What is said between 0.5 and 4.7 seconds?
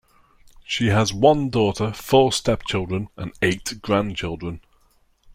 She has one daughter, four stepchildren and eight grandchildren.